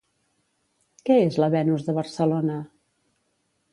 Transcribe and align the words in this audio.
Què 1.09 1.17
és 1.27 1.37
la 1.43 1.51
Venus 1.57 1.85
de 1.91 1.95
Barcelona? 1.99 2.57